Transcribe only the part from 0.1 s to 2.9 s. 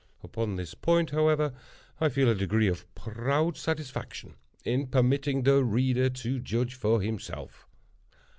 Upon this point, however, I feel a degree of